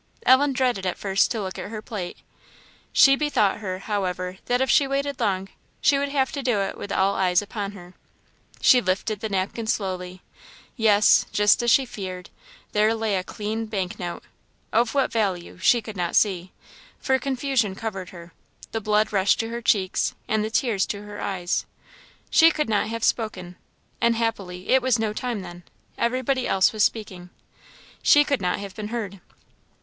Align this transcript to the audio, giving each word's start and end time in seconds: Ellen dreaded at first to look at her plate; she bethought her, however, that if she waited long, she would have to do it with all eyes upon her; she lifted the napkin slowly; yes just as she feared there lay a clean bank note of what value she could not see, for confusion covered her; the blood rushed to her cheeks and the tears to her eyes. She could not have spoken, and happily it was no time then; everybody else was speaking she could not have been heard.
Ellen 0.25 0.51
dreaded 0.53 0.87
at 0.87 0.97
first 0.97 1.29
to 1.29 1.43
look 1.43 1.59
at 1.59 1.69
her 1.69 1.79
plate; 1.83 2.17
she 2.91 3.15
bethought 3.15 3.59
her, 3.59 3.77
however, 3.77 4.39
that 4.45 4.59
if 4.59 4.67
she 4.67 4.87
waited 4.87 5.19
long, 5.19 5.47
she 5.79 5.99
would 5.99 6.09
have 6.09 6.31
to 6.31 6.41
do 6.41 6.59
it 6.59 6.75
with 6.75 6.91
all 6.91 7.13
eyes 7.13 7.39
upon 7.43 7.73
her; 7.73 7.93
she 8.59 8.81
lifted 8.81 9.19
the 9.19 9.29
napkin 9.29 9.67
slowly; 9.67 10.23
yes 10.75 11.27
just 11.31 11.61
as 11.61 11.69
she 11.69 11.85
feared 11.85 12.31
there 12.71 12.95
lay 12.95 13.15
a 13.15 13.23
clean 13.23 13.67
bank 13.67 13.99
note 13.99 14.23
of 14.73 14.95
what 14.95 15.11
value 15.11 15.59
she 15.59 15.83
could 15.83 15.95
not 15.95 16.15
see, 16.15 16.51
for 16.97 17.19
confusion 17.19 17.75
covered 17.75 18.09
her; 18.09 18.33
the 18.71 18.81
blood 18.81 19.13
rushed 19.13 19.39
to 19.39 19.49
her 19.49 19.61
cheeks 19.61 20.15
and 20.27 20.43
the 20.43 20.49
tears 20.49 20.87
to 20.87 21.03
her 21.03 21.21
eyes. 21.21 21.67
She 22.31 22.49
could 22.49 22.69
not 22.69 22.87
have 22.87 23.03
spoken, 23.03 23.55
and 24.01 24.15
happily 24.15 24.69
it 24.69 24.81
was 24.81 24.97
no 24.97 25.13
time 25.13 25.43
then; 25.43 25.61
everybody 25.95 26.47
else 26.47 26.73
was 26.73 26.83
speaking 26.83 27.29
she 28.01 28.23
could 28.23 28.41
not 28.41 28.57
have 28.57 28.73
been 28.75 28.87
heard. 28.87 29.21